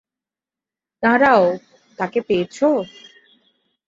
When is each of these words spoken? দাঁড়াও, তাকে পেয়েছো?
দাঁড়াও, 1.03 1.43
তাকে 1.99 2.19
পেয়েছো? 2.21 2.67